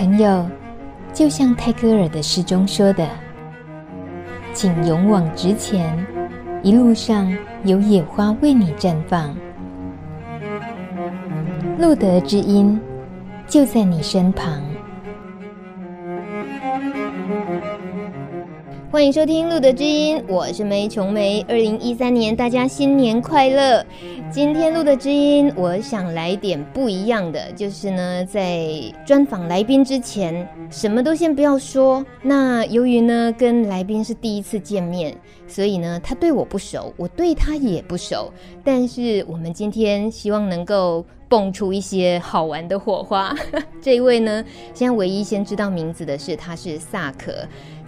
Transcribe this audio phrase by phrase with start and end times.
[0.00, 0.48] 朋友，
[1.12, 3.06] 就像泰戈尔的诗中说的
[4.54, 5.94] ：“请勇往直前，
[6.62, 7.30] 一路上
[7.64, 9.36] 有野花为你绽放。”
[11.78, 12.80] 路德之音
[13.46, 14.62] 就在你身旁。
[18.90, 21.44] 欢迎收听《路德之音》，我是梅琼梅。
[21.46, 23.84] 二零一三年，大家新年快乐！
[24.32, 28.70] 今天《录的知音》，我想来点不一样的，就是呢，在
[29.04, 32.06] 专访来宾之前，什么都先不要说。
[32.22, 35.16] 那由于呢，跟来宾是第一次见面，
[35.48, 38.32] 所以呢，他对我不熟，我对他也不熟。
[38.62, 43.34] 但是我们今天希望能够蹦出一些好玩的火花。
[43.82, 47.34] 这一位呢，现在唯一先知道名字的是，他是萨可。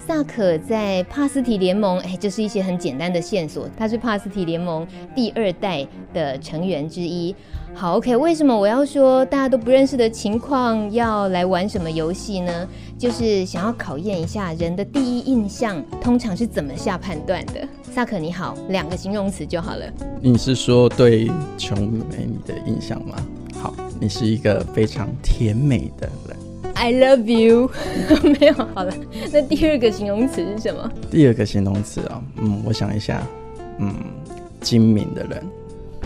[0.05, 3.69] 萨可在帕斯提联盟，哎，这是一些很简单的线索。
[3.77, 4.85] 他是帕斯提联盟
[5.15, 7.35] 第二代的成员之一。
[7.73, 12.69] 好，OK，为什么我要说大家都不认识的情况要来玩什么游戏呢？
[12.99, 17.67] 就是想要考验一下人的第一印象通常是怎么下判断的。
[17.83, 19.87] 萨可你好，两个形容词就好了。
[20.21, 21.79] 你是说对琼
[22.11, 23.15] 美你的印象吗？
[23.55, 26.37] 好，你是一个非常甜美的人。
[26.83, 27.71] I love you，
[28.41, 28.93] 没有好了。
[29.33, 30.91] 那第二个形容词是什么？
[31.13, 33.23] 第二个形容词啊，嗯，我想一下，
[33.79, 33.95] 嗯，
[34.61, 35.41] 精明的人。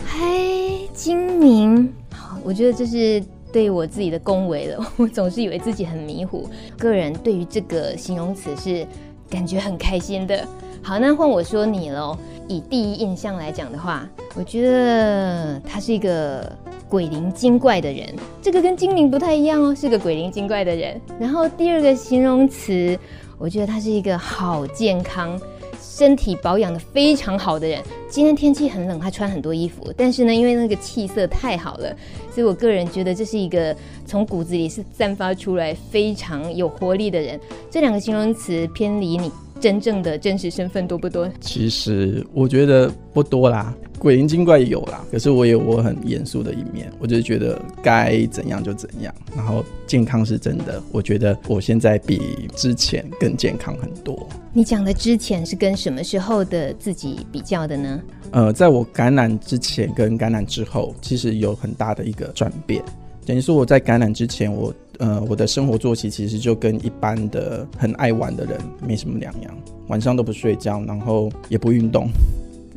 [0.07, 4.87] 嘿，精明，好，我觉得这是对我自己的恭维了。
[4.99, 6.47] 我总是以为自己很迷糊，
[6.79, 8.87] 个人对于这个形容词是
[9.31, 10.47] 感觉很开心的。
[10.83, 12.15] 好，那换我说你喽。
[12.49, 16.53] 以第一印象来讲的话，我觉得他是一个。
[16.89, 21.01] 鬼灵精怪的人，这个跟精灵不太一样哦，是个鬼灵精怪的人。
[21.19, 22.99] 然后第二个形容词，
[23.39, 25.39] 我觉得他是一个好健康、
[25.81, 27.83] 身体保养得非常好的人。
[28.09, 31.95] 今天天气很冷，他穿很多衣服，但是呢，因为那个气色太好了，
[32.33, 37.39] 所以我个人觉得这是一个从骨子里是散发出来非常有活力的人。
[37.69, 41.31] 这两个形容词偏离你真正的真实身份多不多？
[41.41, 43.75] 其实我觉得不多啦。
[43.99, 49.13] 鬼灵精怪有啦，可是我有我很严肃的一面，我就是觉得该怎样就怎样。
[49.35, 52.21] 然后健康是真的，我觉得我现在比
[52.55, 54.29] 之前更健康很多。
[54.53, 58.03] 你讲的之前是跟什么时候的自己比较的呢？
[58.33, 62.85] 呃，在我感染之前跟感染之后，其实有很大的一个转变。
[63.25, 69.55] 等于说我在感染之前，我呃我的生活作息其实就跟一般的很爱玩的人没什么两样，
[69.89, 72.09] 晚上都不睡觉，然后也不运动。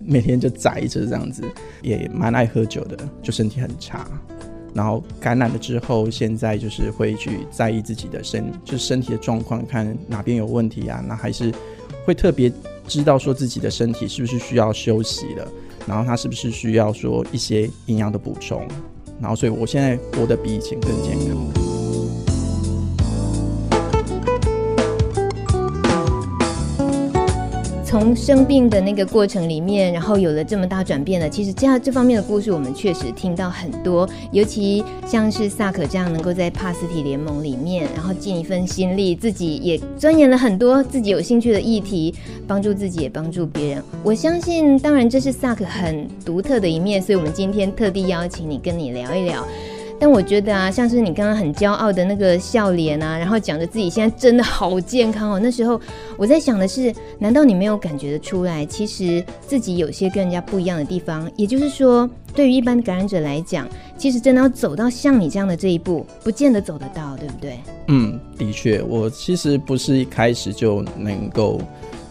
[0.05, 1.43] 每天就宅着这样子，
[1.83, 4.07] 也蛮爱喝酒的，就身体很差。
[4.73, 11.03] 然后感染了之后，现在就是会去在意自己的身，就身体的状况，看哪边有问题啊？
[11.07, 11.51] 那还是
[12.05, 12.51] 会特别
[12.87, 15.47] 知道说自己的身体是不是需要休息了，
[15.85, 18.65] 然后他是不是需要说一些营养的补充。
[19.19, 21.58] 然后所以我现在活得比以前更健康。
[27.89, 31.27] 从生病的那个过程里面，然后有了这么大转变了。
[31.27, 34.07] 其实这样这方面的故事，我们确实听到很多。
[34.31, 42.13] 尤其像是萨可这样，能够在帕斯提联盟里面，然后尽一份心力，自己也钻研了很多自己有兴趣的议题，
[42.45, 43.83] 帮助自己也帮助别人。
[44.03, 49.43] 我相信，当然这是萨可很独特的一面，所以我们今天特地邀请你跟你聊一聊。
[49.99, 55.39] 但我觉得啊，像是你刚刚很骄傲的那个笑脸啊，然后讲着自己现在真的好健康哦。
[55.39, 55.79] 那时候
[56.17, 61.29] 我在想的是，难道你没有感觉得出来，其实自己有些跟人家不一样的地方？
[61.35, 63.67] 也就是说，对于一般感染者来讲，
[63.97, 67.59] 其实真的要走到像你这样的这一步，不见得走得到，对不对？
[67.87, 71.59] 嗯，的确，我其实不是一开始就能够。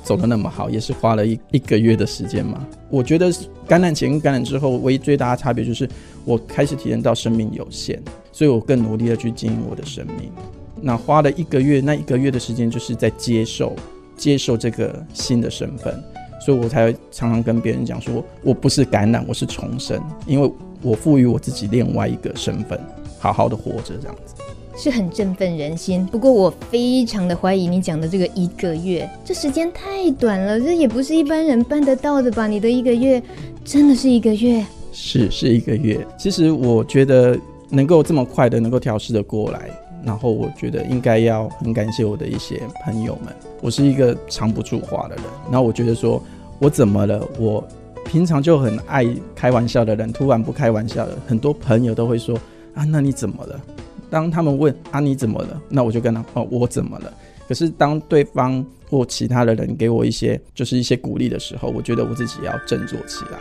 [0.08, 2.66] 走得那么好，也是花了一一个月的时间嘛。
[2.88, 3.30] 我觉得
[3.66, 5.86] 感染前跟感染之后，唯一最大的差别就是
[6.24, 8.00] 我开始体验到生命有限，
[8.32, 10.32] 所以我更努力的去经营我的生命。
[10.80, 13.76] 那花了一个月，那一个月的时间就是在接受
[14.16, 16.02] 接受这个新的身份，
[16.40, 22.80] 所以我才常常跟别人讲说，我不是感染，我是重生，因为我赋予我自己另外一个身份，
[23.18, 24.34] 好好的活着这样子。
[24.78, 32.46] 是很振奋人心，不过我非常的怀疑你讲的这个一个月，这时间太短了，这也不是一般人办得到的吧？
[32.46, 33.20] 你的一个月
[33.64, 34.64] 真的是一个月？
[34.92, 36.06] 是是一个月。
[36.16, 37.36] 其实我觉得
[37.68, 39.68] 能够这么快的能够调试的过来，
[40.04, 43.34] 然后我觉得应该要很感谢我的一些朋友们。
[43.60, 46.22] 我是一个藏不住话的人，然后我觉得说
[46.60, 47.20] 我怎么了？
[47.36, 47.66] 我
[48.04, 49.04] 平常就很爱
[49.34, 52.36] 开玩笑的人，突然不开玩笑了，很多朋友都会说
[52.74, 53.60] 啊，那你怎么了？
[54.10, 55.60] 当他们问啊，你怎么了？
[55.68, 57.12] 那我就跟他哦，我怎么了？
[57.46, 63.38] 可是当对方或其他的人给我一些就是一些鼓励的时候，我觉得我自己要振作起来。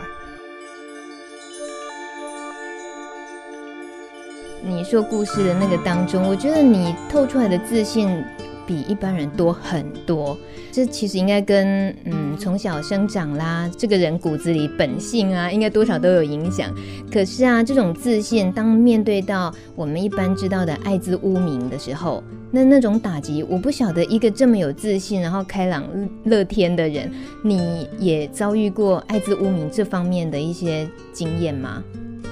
[4.62, 8.22] 你说故事的那个当中，我觉得你透出来的自信
[8.68, 10.36] 比一般人多很多。
[10.70, 16.72] 这其实应该跟嗯从小生长啦，这个人骨子里本性啊，应该多少都有影响。
[17.10, 25.82] 可是啊，这种自信，当面对到我们一般知道的艾滋污名的时候，那那种打击，我不晓得一个这么有自信，然后开朗
[26.24, 27.10] 乐天的人，
[27.42, 31.82] 你也遭遇过艾滋污名这方面的一些经验吗？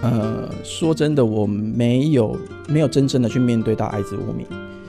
[0.02, 2.36] 呃，说真的，我没有
[2.68, 4.46] 没有真正的去面对到艾滋污名，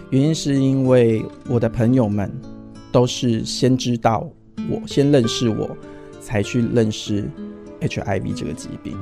[0.10, 2.32] 原因是因为我的朋友们
[2.92, 4.30] 都是先知道
[4.70, 5.70] 我，先认识我，
[6.22, 7.30] 才去认识
[7.82, 8.98] HIV 这个疾病，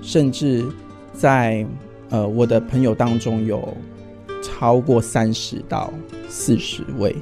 [0.00, 0.64] 甚至
[1.12, 1.66] 在
[2.08, 3.76] 呃我的朋友当中有
[4.42, 5.92] 超过三十到
[6.28, 7.14] 四十位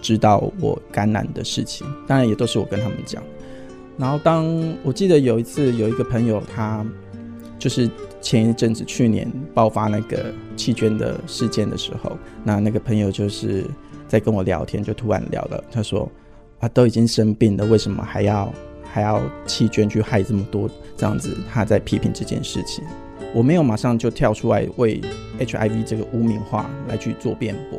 [0.00, 3.22] 知道我感染的事情，当然也都是我跟他们讲。
[3.96, 4.46] 然后当
[4.84, 6.86] 我记得有一次有一个朋友他。
[7.58, 7.90] 就是
[8.20, 13.64] 前一阵子，去年爆发那个弃捐的事件的时候，那那个朋友就是
[14.06, 16.10] 在跟我聊天，就突然聊了，他说
[16.60, 18.52] ：“啊，都已经生病了，为什么还要
[18.82, 20.70] 还要弃捐去害这么多？
[20.96, 22.84] 这样子，他在批评这件事情。
[23.34, 25.00] 我没有马上就跳出来为
[25.38, 27.78] HIV 这个污名化来去做辩驳。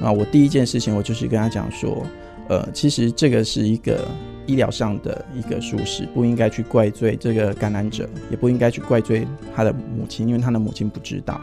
[0.00, 2.06] 那我第一件事情，我就是跟他讲说，
[2.48, 4.06] 呃，其实这个是一个。
[4.44, 9.24] 医疗上的一个疏失，不应该去怪罪这个感染者，也不应该去怪罪
[9.54, 11.40] 他的母亲，因为他的母亲不知道。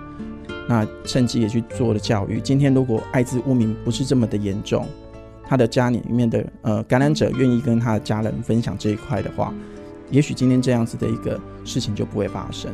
[0.67, 2.41] 那趁机也去做了教育。
[2.41, 4.85] 今天如果艾滋污名不是这么的严重，
[5.47, 9.53] 他的家里面的呃感染者愿意跟他的家人分享这一块的话，
[10.11, 12.69] 也许今天这样子的一个事情就不会发生。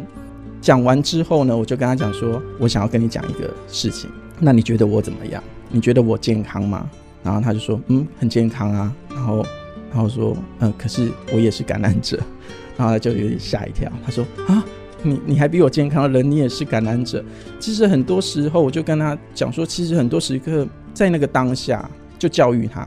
[0.59, 5.41] 讲完之后呢，我就跟他讲说，我想要跟你讲一个事情，那你觉得我怎么样？
[5.69, 6.89] 你觉得我健康吗？
[7.25, 8.95] 然后他就说，嗯，很健康啊。
[9.09, 9.45] 然后。
[9.93, 12.19] 然后说，嗯，可是我也是感染者，
[12.75, 13.89] 然后他就有点吓一跳。
[14.05, 14.61] 他说，啊，
[15.01, 17.23] 你你还比我健康人，你也是感染者。
[17.61, 21.89] 其实很多时候，我就跟他讲说，其实很多时刻在那个当下
[22.19, 22.85] 就教育他。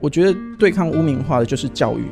[0.00, 2.02] 我觉得对抗污名化的就是教育，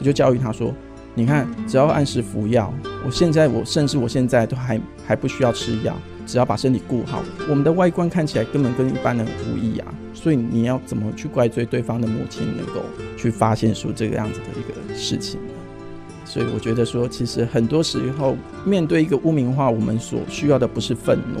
[0.00, 0.74] 我就教育他说，
[1.14, 2.74] 你看，只要按时服药，
[3.04, 5.96] 我现在我甚至我现在都还还不需要吃药。
[6.26, 9.94] 只要把身体顾好，我们的外观看起来根本跟一般人无异啊。
[10.12, 12.82] 所以你要怎么去怪罪对方的母亲能够
[13.16, 15.52] 去发现出这个样子的一个事情呢？
[16.24, 21.40] 所以我觉得说，其实很多时候面对一个污名化，我们所需要的不是愤怒，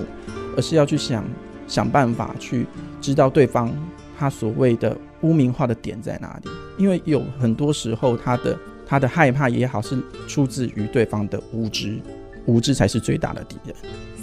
[0.56, 1.24] 而是要去想
[1.66, 2.66] 想办法去
[3.00, 3.74] 知道对方
[4.16, 6.50] 他所谓的污名化的点在哪里。
[6.78, 8.56] 因为有很多时候他的
[8.86, 9.98] 他的害怕也好，是
[10.28, 11.98] 出自于对方的无知，
[12.46, 13.74] 无知才是最大的敌人。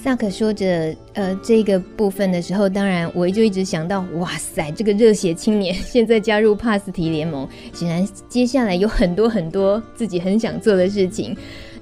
[0.04, 11.34] 萨克说着，呃，这个部分的时候，当然我就一直想到，哇塞，这个热血青年现在加入帕斯提联盟，显然接下来有很多很多自己很想做的事情。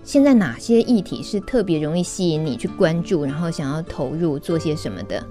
[0.04, 5.24] 现在哪些议题是特别容易吸引你去关注，然后想要投入做些什么的？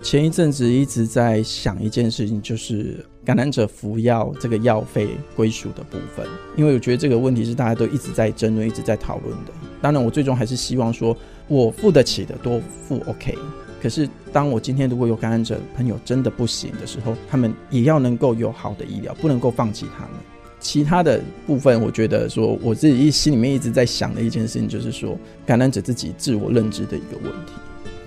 [0.00, 6.26] 前一阵子一直在想一件事情，就是感染者服药这个药费归属的部分，
[6.56, 9.52] 因为我觉得这个问题是大家都一直在争论、一直在讨论的。
[9.80, 11.16] 当然，我最终还是希望说。
[11.50, 13.34] 我付得起的多付 OK，
[13.80, 20.12] 可是当我今天如果有感染者朋友真的不行的时候，他们也要能够有好的医疗，不能够放弃他们。
[20.60, 27.54] 其他的部分，我觉得说我自己一心里面一直在想的一件事情，就是说感染者自己自我认知的一个问题，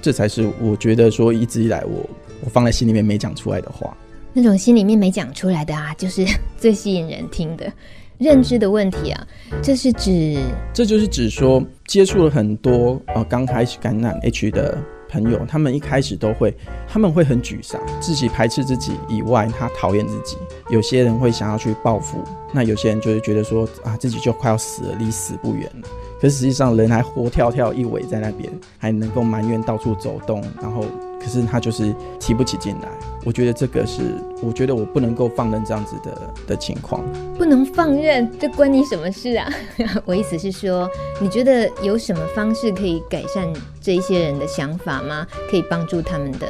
[0.03, 2.07] 这才是我觉得说一直以来我
[2.41, 3.97] 我放在心里面没讲出来的话。
[4.33, 6.23] 那种心里面没讲出来的啊，就是
[6.59, 7.73] 最吸引人听的。
[8.21, 9.27] 认知的问题啊，
[9.63, 10.37] 这是指，
[10.71, 14.77] 这就是指说，接触了很多呃刚开始感染 H 的
[15.09, 16.55] 朋友，他们一开始都会，
[16.87, 20.37] 他们会很沮丧，自己排斥自己以外，他讨厌自己。
[20.69, 22.23] 有些人会想要去报复，
[22.53, 25.87] 那有些人就是觉得说啊，自己就快要死了，离死不远了。
[26.21, 30.85] 可是实际上人还活跳跳一尾在那边，还能够埋怨到处走动，然后。
[31.23, 32.89] 可是他就是提不起劲来，
[33.23, 36.99] 我觉得这个是，我觉得我不能够放任这样子的的情况，
[37.37, 39.47] 不能放任，这关你什么事啊？
[40.03, 43.47] 我意思是说，你觉得有什么方式可以改善
[43.79, 45.27] 这一些人的想法吗？
[45.47, 46.47] 可以帮助他们的？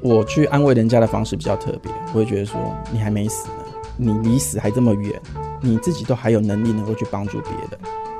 [0.00, 2.58] 我去安慰人家的方式比较特别，我会觉得说，
[2.90, 3.54] 你还没死呢，
[3.98, 5.12] 你离死还这么远，
[5.60, 7.68] 你自己都还有能力能够去帮助别人。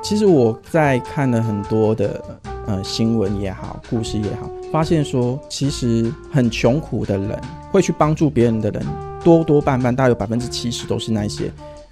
[0.01, 2.23] 其实我在看了很多的
[2.65, 4.49] 呃新闻也好，故事也好。
[4.71, 7.39] 发现说，其实很穷苦的人
[7.71, 8.85] 会去帮助别人的人，
[9.23, 11.51] 多多半半大概有百分之七十都是那些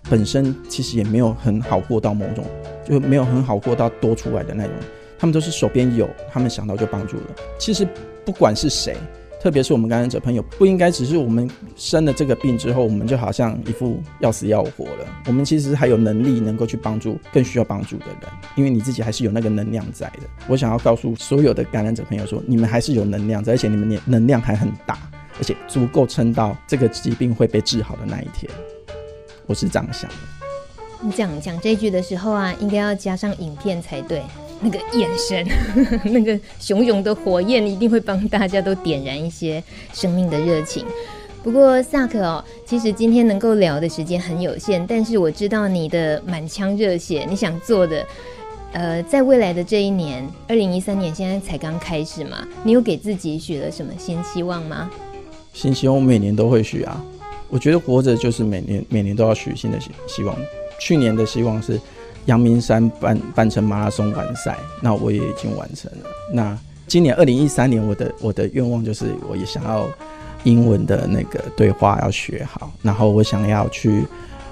[0.09, 2.45] 本身其实也没有很好过到某种，
[2.87, 4.73] 就没有很好过到多出来的那种，
[5.17, 7.23] 他们都是手边有，他们想到就帮助了。
[7.57, 7.87] 其实
[8.25, 8.95] 不管是谁，
[9.45, 15.05] 特别是我们感染者朋友，不应该只是我们生了这个病之后，我们就好像一副要死要活了。
[15.27, 20.21] 我们其实还有能力能够去帮助更需要帮助的人，因为你自己还是有那个能量在的。
[20.47, 24.97] 我想要告诉所有的感染者朋友说，你们还是有能量在，而且你们能量还很大，
[25.37, 28.51] 而且足够撑到这个疾病会被治好的那一天。
[29.45, 30.15] 我是这样想的。
[31.01, 34.23] 你讲讲这句的时候啊，应该要加上影片才对。
[34.61, 35.45] 那个眼神，
[36.11, 40.85] 那个熊熊的火焰，一定会帮大家都点燃一些生命的热情。
[41.43, 48.03] 不过萨克哦，其实今天能够聊的时间很有限，但是我知道你的满腔热血，你想做的，
[48.71, 54.89] 呃，在未来的这一年，二零一三年现在才刚开始嘛，你有给自己许了什么新希望吗？
[55.53, 56.99] 新希望每年都会许啊，
[57.49, 60.35] 我觉得活着就是每年每年都要许新的希希望。
[60.79, 61.79] 去年的希望是。
[62.25, 66.09] 阳明山半半程马拉松完赛，那我也已经完成了。
[66.33, 69.87] 那今年二零一三年，我的我的愿望就是，我也想要
[70.43, 74.03] 英文的那个对话要学好，然后我想要去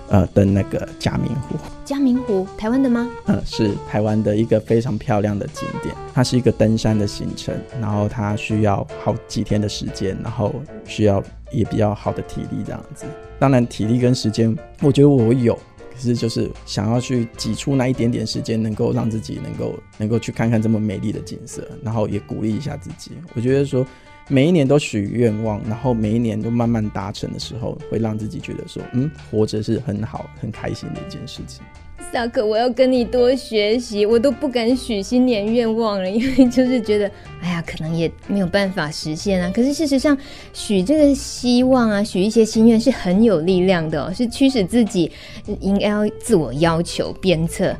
[0.09, 1.55] 呃登那个嘉明湖。
[1.85, 3.09] 嘉明湖，台湾的吗？
[3.25, 5.93] 嗯，是台湾的一个非常漂亮的景点。
[6.13, 10.53] 它是一个登山的行程，然后它需要好几天的时间，然后
[10.85, 13.05] 需要也比较好的体力这样子。
[13.37, 15.57] 当然，体力跟时间，我觉得我有。
[15.93, 23.11] 可是就是想要去挤出那一点点时间，能够让自己能够能够去看看这么美丽的景色，然后也鼓励一下自己。
[23.35, 23.85] 我觉得说
[24.27, 31.63] 每一年都许愿望，然后每一年都慢慢达成的时候，会让自己觉得说，嗯，活着是很好、很开心的一件事情。
[32.13, 37.09] 萨克，我要跟你多学习，我都不敢许新年愿望了， 因为就是觉得，
[37.41, 39.51] 哎呀，可能也没有办法实现啊。
[39.51, 40.15] 可是事实上，
[40.53, 45.11] 许这个希望啊，许一些心愿是很有力量的哦，是驱使自己
[45.59, 47.75] 应该要自我要求鞭策。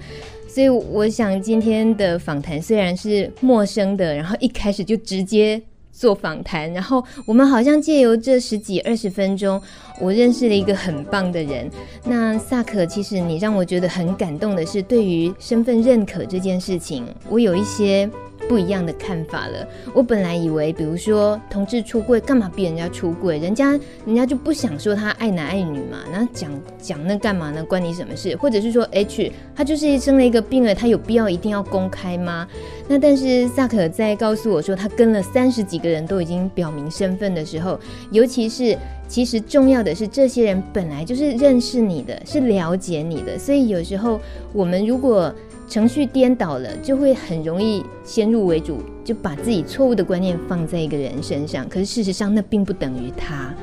[0.48, 5.62] 所以，我想今天的访谈虽然是陌生的，然后一开始就直接。
[5.94, 9.62] 做访谈，然后我们好像借由这十几二十分钟，
[10.02, 11.70] 我认识了一个很棒的人。
[12.04, 18.10] 那萨克，其实你让我觉得很感动的是，对于身份认可这件事情，我有一些。
[18.48, 19.68] 不一样的看法了。
[19.94, 23.38] 我本来以为，比如说同志出柜，干嘛逼人家出柜？
[23.40, 27.64] 人家人家就不想说他爱男爱女嘛，那讲讲那干嘛呢？
[27.64, 28.36] 关你什么事？
[28.36, 32.48] 或者是说，H 他就是生了一个病了，他有必要一定要公开吗？
[32.88, 37.80] 那但是萨克在告诉我说，他跟了三十几个人都已经表明身份的时候，
[38.12, 44.20] 尤其是其实重要的是，这些人本来就是认识你的，是了解你的，所以有时候
[44.52, 45.34] 我们如果。
[45.68, 51.68] 程序颠倒了，就会很容易先入为主，就把自己错误的观念放在一个人身上。
[51.68, 53.54] 可是事实上，那并不等于他。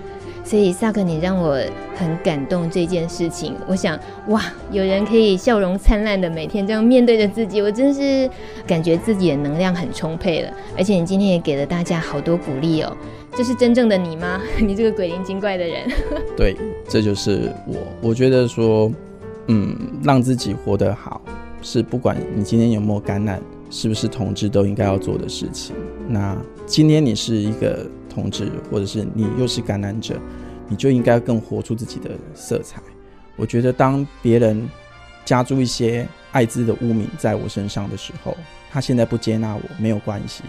[0.43, 1.63] 所以萨克，你让我
[1.95, 3.55] 很感动这件事情。
[3.69, 3.97] 我想，
[4.29, 4.43] 哇，
[4.73, 8.29] 有人可以笑容灿烂的每天这样面对着自己，我真是
[8.67, 10.53] 感觉自己的能量很充沛了。
[10.77, 12.97] 而且你今天也给了大家好多鼓励哦。
[13.37, 14.41] 这是真正的你吗？
[14.59, 15.89] 你这个鬼灵精怪的人。
[16.37, 16.57] 对，
[16.89, 17.77] 这就是我。
[18.01, 18.91] 我觉得说，
[19.47, 21.21] 嗯，让自己活得好。
[21.63, 23.41] 是不管你今天有没有感染，
[23.71, 25.77] 是不是同志都应该要做的事情。
[26.09, 26.37] 那
[26.67, 30.19] 今天你是一个同志，或者是你又是感染者，
[30.69, 32.81] 你就应该更活出自己的色彩。
[33.37, 34.69] 我觉得当别人
[35.25, 38.37] 加诸一些艾滋的污名在我身上的时候，
[38.71, 40.43] 他现在不接纳我没有关系。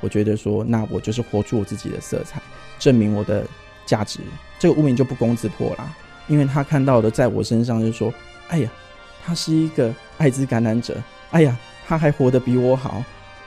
[0.00, 2.40] 我觉得说，那我就是活出我自己的色彩，
[2.78, 3.44] 证明我的
[3.84, 4.20] 价值，
[4.58, 5.94] 这个污名就不攻自破啦。
[6.28, 8.14] 因为他看到的在我身上就是说，
[8.48, 8.70] 哎呀。
[9.24, 10.96] 他是一个艾滋感染者，
[11.30, 13.02] 哎呀，他还活得比我好，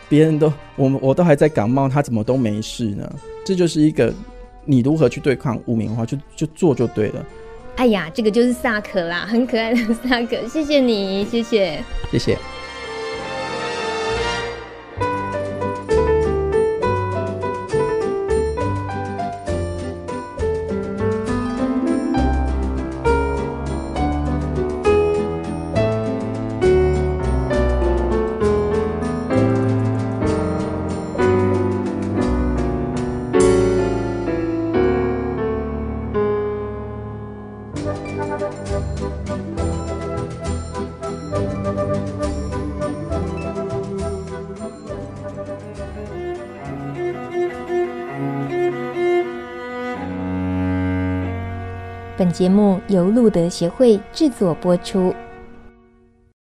[0.08, 3.10] 别人都我们我都还在感冒，他怎么都没事呢？
[3.46, 4.14] 这就是一个
[4.64, 7.26] 你如何去对抗污名化，就就做就对了。
[7.76, 12.38] 哎呀，这个就是萨克啦，很可爱的萨克，谢谢你，谢谢，谢谢。
[52.26, 55.14] 本节目由路德协会制作播出。